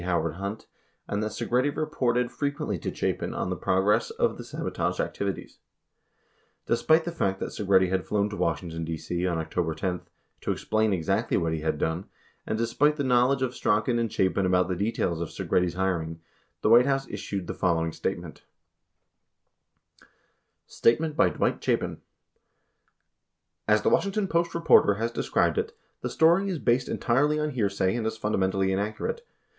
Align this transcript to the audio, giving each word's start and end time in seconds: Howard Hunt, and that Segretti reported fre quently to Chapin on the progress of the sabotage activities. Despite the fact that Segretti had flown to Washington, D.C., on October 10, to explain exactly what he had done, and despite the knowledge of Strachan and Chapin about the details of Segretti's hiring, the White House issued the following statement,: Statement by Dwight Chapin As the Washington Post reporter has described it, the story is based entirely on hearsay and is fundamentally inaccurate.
Howard 0.01 0.33
Hunt, 0.37 0.65
and 1.07 1.21
that 1.21 1.29
Segretti 1.31 1.69
reported 1.69 2.31
fre 2.31 2.47
quently 2.47 2.81
to 2.81 2.91
Chapin 2.91 3.35
on 3.35 3.51
the 3.51 3.55
progress 3.55 4.09
of 4.09 4.35
the 4.39 4.43
sabotage 4.43 4.99
activities. 4.99 5.59
Despite 6.65 7.03
the 7.05 7.11
fact 7.11 7.39
that 7.39 7.49
Segretti 7.51 7.89
had 7.89 8.07
flown 8.07 8.27
to 8.31 8.35
Washington, 8.35 8.83
D.C., 8.83 9.27
on 9.27 9.37
October 9.37 9.75
10, 9.75 10.01
to 10.41 10.51
explain 10.51 10.91
exactly 10.91 11.37
what 11.37 11.53
he 11.53 11.59
had 11.59 11.77
done, 11.77 12.05
and 12.47 12.57
despite 12.57 12.95
the 12.95 13.03
knowledge 13.03 13.43
of 13.43 13.53
Strachan 13.53 13.99
and 13.99 14.11
Chapin 14.11 14.43
about 14.43 14.69
the 14.69 14.75
details 14.75 15.21
of 15.21 15.29
Segretti's 15.29 15.75
hiring, 15.75 16.19
the 16.63 16.69
White 16.71 16.87
House 16.87 17.07
issued 17.07 17.45
the 17.45 17.53
following 17.53 17.91
statement,: 17.93 18.41
Statement 20.65 21.15
by 21.15 21.29
Dwight 21.29 21.63
Chapin 21.63 22.01
As 23.67 23.83
the 23.83 23.89
Washington 23.89 24.27
Post 24.27 24.55
reporter 24.55 24.95
has 24.95 25.11
described 25.11 25.59
it, 25.59 25.77
the 26.01 26.09
story 26.09 26.49
is 26.49 26.57
based 26.57 26.89
entirely 26.89 27.39
on 27.39 27.51
hearsay 27.51 27.95
and 27.95 28.07
is 28.07 28.17
fundamentally 28.17 28.71
inaccurate. 28.71 29.23